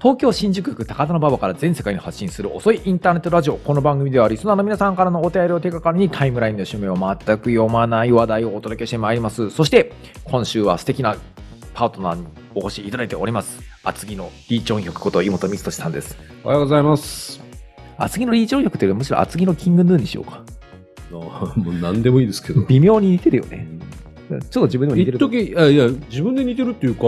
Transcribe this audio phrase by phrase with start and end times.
[0.00, 3.56] 東京新宿区高田馬場から全世界に発信する遅いインターネットラジオ。
[3.56, 9.50] この番組ではリスナーの皆さんからのお便りを手がかりにタイムラインの趣味を全く読まない話題をお届けしてまいります。
[9.50, 9.92] そして
[10.22, 11.16] 今週は素敵な
[11.74, 13.60] パートナーにお越しいただいております。
[13.82, 16.16] 厚木のリーチョンヒョクこと井本光俊さんです。
[16.44, 17.40] おはようございます。
[17.96, 20.44] 厚木のリーチョンヒョクというよりむしろ厚木のキングヌーにしようか。
[21.10, 22.60] あもう何でもいいですけど。
[22.66, 23.66] 微妙に似てるよね。
[24.28, 27.06] ちょっと自分でも似てる一時いやいや、自分で似てるっていうか、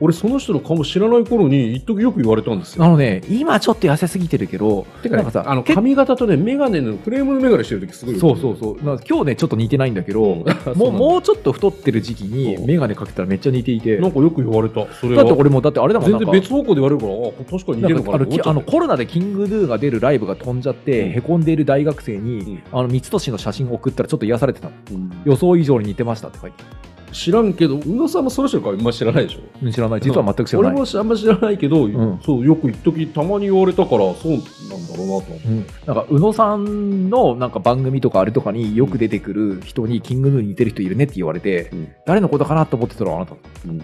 [0.00, 2.84] 俺その人の顔知らない頃に、一時よく言われたんですよ。
[2.84, 8.18] あのね今ちょっと痩せすぎてるけどてか、なんかさあの髪型とね、メガネのフレームのメガネしてる時すごい。
[8.18, 8.78] そうそうそう。
[8.80, 10.44] 今日ね、ちょっと似てないんだけど、
[10.74, 13.98] もう、もうちょっと太ってる時期にうんメガネかけたらめっちゃ似ていて。
[13.98, 14.86] なんかよく言われた。
[14.94, 15.24] それは。
[15.24, 26.64] だって俺も、だってあれだもんなんか全然別方向で言われるから、あ、確かに似てるのかなあのコロナでキングヌーが出るライブが飛んじゃって、うんへこんでいる大学生に、うんあの三俊の写真を送ったらちょっと癒されてたのうん予想以上に似てましたって書いて
[27.12, 29.40] 知らんけど、宇野さんもその人の顔あんま知らないでしょ？
[29.62, 30.00] うん知らない。
[30.00, 32.20] 実は全く知らない、俺もあんま知らないけど、ん。
[32.24, 35.48] そう、よく一時たまに言われたから、そうなんだろうなと思って。
[35.48, 41.88] うん、なんか宇野さんのなんか番組とかあれとかによく出てくる人にキングヌーに似てる人いるねって言われて、うん。
[42.06, 43.34] 誰のことかなと思ってたらあなた、
[43.66, 43.82] うん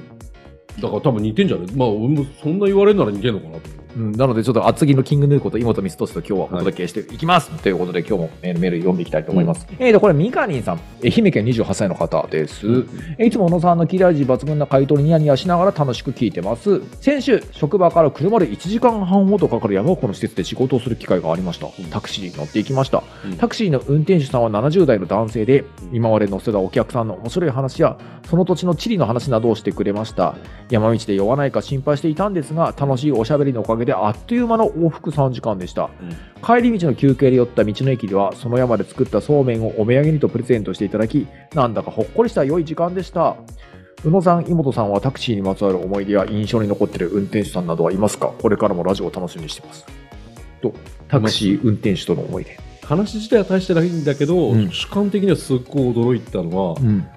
[0.80, 1.66] だから多分似てんじゃない？
[1.74, 3.69] まあ、俺もそんな言われるなら似てんのかなと。
[3.69, 3.86] 思う。
[3.96, 10.80] うん、なのでちょっと厚木のキングヌーこと妹光俊と今日はお届けしていきます、ということで今日もメールメール読んでいきたいと思います、えーとこれミカリンさん。
[11.02, 12.66] 愛媛県28歳の方です、
[13.19, 16.82] えーいつも小野さんの切れ味抜群な回答にニヤニヤしながら楽しく聞いてます。
[17.00, 21.69] 先週職場から車で1時間半ほどかかる山奥の施設で仕事をする機会がありました。
[21.91, 23.02] タクシーに乗っていきました。
[23.24, 23.36] うん。
[23.38, 27.97] タクシーの運転手さんは70代の男性で今まで乗せたお客さんの面白い話や
[28.28, 30.36] その土地の地理の話などをしてくれました
[30.70, 35.91] 山道で酔わないか心配していたんですが楽しいおしゃべりのおかげであっという間の往復3時間でした
[36.45, 43.37] 帰り道の休憩で寄った道の駅ではその山で作ったそうめんをお土産にとプレゼントしていただきなんだかほっこりした良い時間でした
[44.05, 48.28] 宇野さん、妹さんはタクシーにまつわる思い出や印象に残っている運転手さんなどはいますか？
[48.28, 49.87] これからもラジオを楽しみにしてます。
[50.61, 50.75] と、
[51.09, 52.59] タクシー運転手との思い出。
[52.84, 57.09] 話自体は大してないんだけど、うん主観的にはすっごい驚いたのは、ん。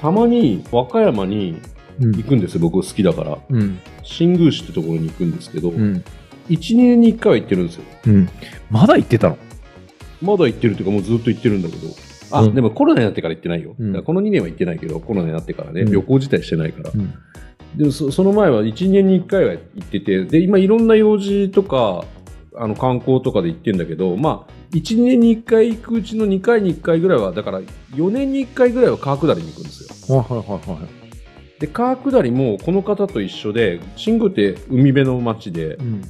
[0.00, 1.62] たまに和歌山にうん
[1.98, 3.38] 行くんですよ、僕好きだから。
[3.48, 3.78] うん。
[4.02, 6.02] 新宮市ってところに行くんですけど、うん。
[6.48, 7.84] 1年に1回は行ってるんですよ。
[8.06, 8.28] うん。
[8.70, 9.38] まだ言ってたの？
[10.22, 11.88] まだ行ってるっていうか、もうずっと行ってるんだけど。
[12.30, 13.74] あ、うんでもコロナになってから行ってないよ。
[13.78, 16.90] うんだからこの2年は行ってないけど、コロナになってからね、うん旅行自体してないから。
[16.90, 17.14] ん。
[17.76, 22.04] でそその前は1年に1回は行ってて、で、今いろんな用事とか、
[22.56, 27.60] あの観光とかで行ってんだけど、まあ、1年に1回行くうちの2回に1回ぐらいは、だから
[27.92, 30.16] 4年に1回ぐらいは川下りに行くんですよ。
[30.18, 30.97] はいはいはいはい。
[31.60, 36.02] で、川下りもこの方と一緒で、新宮って海辺の町で、うん。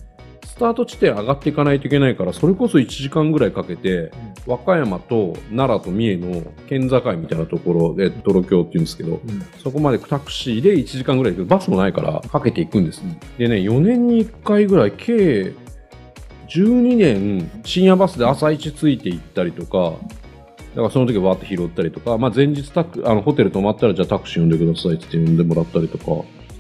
[0.45, 4.11] スタート地点上がっていかないといけないから、それこそ1時間ぐらいかけて、
[4.45, 9.43] 和歌山と奈良と三重の県境みたいなところで、泥京って言うんですけど、うん。
[9.63, 13.03] そこまでタクシーで1時間ぐらい行くバスもないからかけていくんです。
[13.39, 15.53] でね、4年に1回ぐらい、計
[16.49, 19.95] 12年深夜バスで朝一着いて行ったりとか、
[20.75, 26.05] だからその時わーって拾ったりとか、まあ前日タクあのホテル泊まったらじゃあタクシー呼んでくださいって呼んでもらったりとか、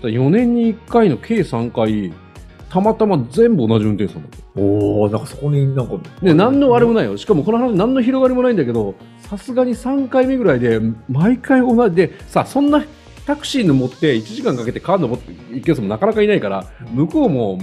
[0.03, 2.13] 4年に1回の計3回、
[2.71, 4.61] たまたま全部同じ運転手さんだった。
[4.61, 5.95] おおなんかそこになんか。
[6.23, 7.17] で、何のあれもないよ。
[7.17, 12.85] しかもこの話何の広がりもないんだけど、さすがに3回目ぐらいで、毎回同じで、さ、そんな
[13.27, 17.59] タクシーの持って1時間かけてカード持って行くやつもなかなかいないから、向こうも、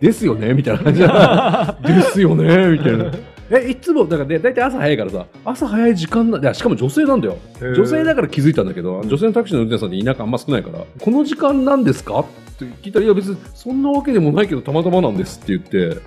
[0.00, 1.08] ですよねみたいな感じで
[1.94, 3.10] ですよねみたいな。
[3.50, 7.38] え、いつも、だからね、大体朝早いからさ、朝早い時間な、しかも女性なんだよ。
[7.60, 12.20] 女性だから気づいたんだけど、女性のタクシーの運転手さんって田舎あんま少ないから、この時間なんですか？
[12.20, 12.24] っ
[12.58, 16.00] て聞いたら、いや別にそんなわけでもないけど、たまたまなんですって言って、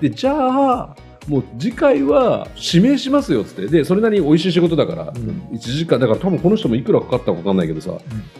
[0.00, 0.96] で、じゃあ、
[1.28, 5.56] もう次回は指名しますよっつって、で、それなりに美味しい仕事だから、うん。
[5.56, 7.92] 1時間、だから多分この人もいくらかかったか分かんないけどさ、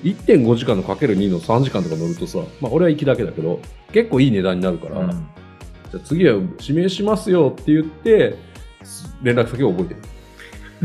[0.03, 3.61] 1.5時間のかける2の3時間とか乗るとさ、まあ俺は行きだけだけど、
[3.93, 5.15] 結構いい値段になるから、
[5.93, 8.39] じゃあ次は指名しますよって言って、
[9.23, 10.01] 連絡先を覚えてる。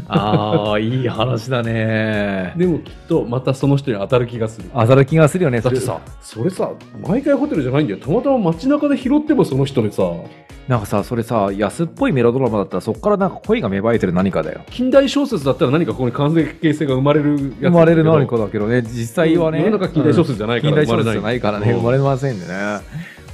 [0.07, 2.53] ああ、いい話だね。
[2.57, 4.69] でもきっとまたその人に当たる気がする。
[4.73, 6.71] 当たる気がするよね、だってさ、それさ、
[7.07, 7.99] 毎回ホテルじゃないんだよ。
[7.99, 10.03] たまたま街中で拾ってもその人にさ、
[10.67, 14.61] なんかさ、それさ、安っぽいメロドラマだったら、そこからなんか恋が芽生えてる何かだよ。
[14.69, 19.63] 近代小説だったら何かここに関係性が生まれるやつ生まれる何かだけどね、実際はね。
[19.63, 22.45] 世の中近代小説じゃないから近代小説じゃないからね、うん生まれませんで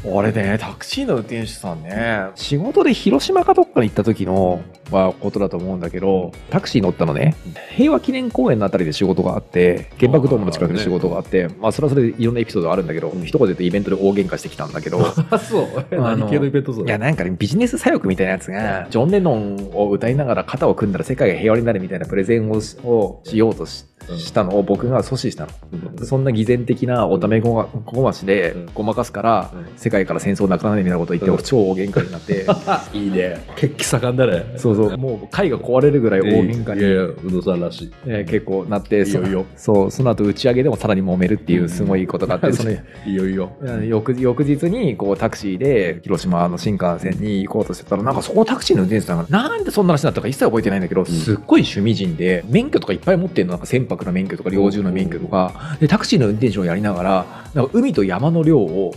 [0.03, 0.11] ね。
[0.11, 4.61] 俺ね、タクシーの運転手さんね、仕事で広島かどっかに行った時の、
[4.91, 7.35] まあ、ことだと思うんだけど、タクシー乗ったのね、
[7.75, 13.25] 平和記念公園のあたりで仕事があって、原爆ドームの近くで仕事があって、まあ、それはそれでいろんなエピソードがあるんだけど、うん。
[13.25, 15.67] 一言で言うとイベントで大喧嘩してきたんだけど、あ、 そう。
[15.91, 24.19] 何系のイベントいや、なんかね、ビジネス左翼みたいなやつが、ジョン・レノンを歌いながら肩を組んだら世界が平和になるみたいなプレゼンをしをしようとしうん。
[24.19, 25.51] したのを僕が阻止したの。
[25.99, 26.05] うん。
[26.05, 28.69] そんな偽善的なおためごまごましでうん。
[28.73, 29.65] ごまかすから、うん。
[29.77, 31.43] 世界から戦争なくならないみたいなことを言って、うん。
[31.43, 32.45] 超大喧嘩になって。
[32.97, 33.45] いいね。
[33.55, 34.53] 血気盛んだね。
[34.57, 34.97] そうそう。
[34.97, 37.91] もう会が壊れるぐらい大喧嘩に、いやいや、宇野さんらしい。
[38.05, 39.45] えー結構なっていいよいいよ。
[39.55, 42.75] そそうその後打ち上げでもさらに揉めるっていうすごいことがあって、 そのい
[43.05, 43.51] いよいいよ。
[43.61, 55.77] うん翌翌日にこうタクシーで広島の新幹線に行こうとしてたらなんかそこのタクシーの運転手さんがなんでそんな話になったか一切覚えてないんだけど、すっごい趣味人で免許とかいっぱい持ってるのなんか船舶の免許とか猟銃の免許とか。
[55.79, 58.95] でタクシーの運転手をやりながらなんか海と山の漁を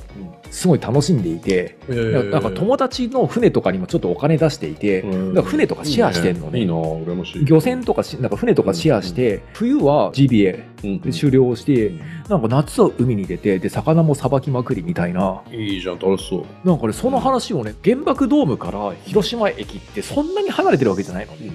[0.50, 5.34] すごい楽しんでいて、なんか友達の船とかにもちょっとお金出していて、うん。
[5.34, 6.60] なんか船とかシェアしてんのね。
[6.60, 7.44] いいな、羨ましい。
[7.44, 11.92] 漁船とかしなんか船とかシェアして、冬はジビエうんで狩猟をして、
[12.28, 15.42] なんか夏は海に出てで魚もさばきまくりみたいな。
[15.50, 16.68] いいじゃん、楽しそう。
[16.68, 21.32] なんかねその話をね原爆ドームから広島駅ってそんなに離れてるわけじゃないの。
[21.32, 21.52] ね、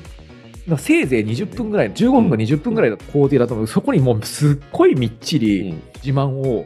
[0.78, 3.68] せいぜい20分ぐらい15分か20分ぐらいの工程だと思う。
[3.68, 5.74] そこにもうすっごいみっちり
[6.04, 6.66] 自慢を、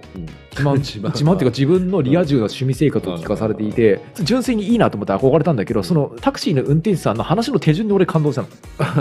[0.52, 1.12] 自慢自慢。
[1.12, 8.44] 自慢っていうか自分のリア充な趣味生活を聞かされていて純粋にいいなと思って憧れたんだけどそのタクシーの運転手さんの話の手順で俺感動した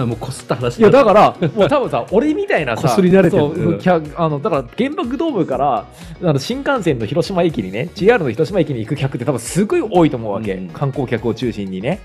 [0.00, 0.06] の。
[0.06, 3.80] もうこすった話いやだからもう多分さ俺みたいなさこすり慣れてる。
[4.16, 5.86] あのだから原爆ドームから
[6.22, 10.68] あの新幹線の広島駅にね JR の広島駅に行く客って多分すごい多いと思うわけ、うん。
[10.68, 12.00] 観光客を中心にね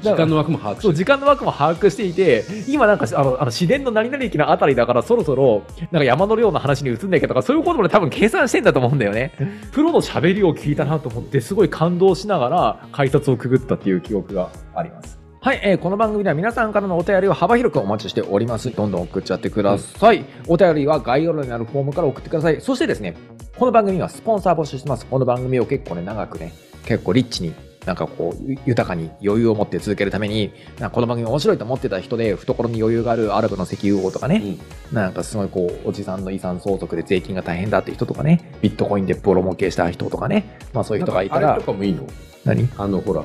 [0.00, 9.32] 時間の枠も把握してそう時間の枠も把握していて今なんかあのあの市電の何々駅のあたりだからそろそろなんか山の量の話に移んないかとかそういうこともね多分計算してんだと思うんだよね
[9.72, 18.70] プロの喋りを聞いたなと思ってすごい感動しながら改札をくぐったっていう記憶がありますはい、えーこの番組では皆さんからのお便りを幅広くお待ちしております。
[18.70, 20.24] どんどん送っちゃってください。
[20.46, 22.60] お便りは概要欄にあるフォームから送ってください。
[22.60, 23.16] そしてですね、
[23.58, 25.04] この番組はスポンサー募集してます。
[25.04, 26.52] この番組を結構ね、長くね、
[26.86, 27.54] 結構リッチに、
[27.84, 34.56] なんかこう、ゆ豊かに余裕を持って続けるために、なんかこの番組面白いと思ってた人で、懐に余裕があるアラブの石油王とかね、
[34.92, 41.54] なんかすごいこう、おじさんの遺産相続で税金が大変だって人とかね、ビットコインでボロ儲けした人とかね、まあそういう人がいたら。
[41.54, 42.06] あれと、かもいいの？
[42.44, 42.68] 何？
[42.78, 43.24] あのほら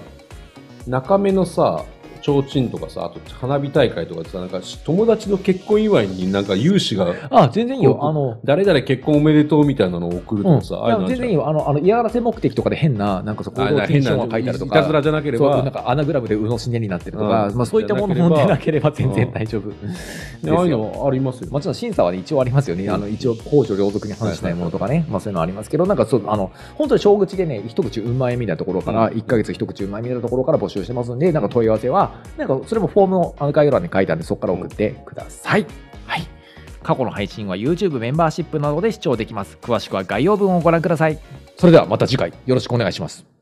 [0.88, 1.84] 中目のさ
[2.44, 8.00] 提灯とかさあと花火大会とかでさなんか友達の結婚祝いになんか有志があ、全然いいよ。
[8.02, 11.48] あの、誰々結婚おめでとうみたいなのを送るうん、とさ、ああいうの全然いいよ。
[11.48, 17.56] あの、あの嫌がらせ目的とかで変な、なんかそこあ行動禁変な止が書いてあるといたずらか、じゃなけれそうなんばかアナグラムでうのしねになってるとか、うん。
[17.56, 18.38] まあそういったものじゃなければ。
[18.38, 19.70] も出なければ全然大丈夫。
[19.70, 19.76] で
[20.42, 21.50] すよああいうのありますよ。
[21.50, 22.86] もちろん審査は、ね、一応ありますよね。
[22.86, 22.94] うん。
[22.94, 29.14] あの一応、公序良俗に反しないものとかね、まあそういうのありますけど、なんかそう、あの、本当に小口でね、一口うんまいみたいなところから、うん。
[29.14, 35.66] 1ヶ月一口うんまいみたいなところから募集してますんで、なんか問い合わせは、なんかそれもフォームのあの概要欄に書いてあるんで、そこから送ってください。
[36.06, 36.28] はい。
[36.84, 39.58] 過去の配信は YouTube メンバーシップなどで視聴できます。
[39.62, 41.20] 詳しくは概要文をご覧ください。
[41.58, 43.37] それではまた次回よろしくお願いします。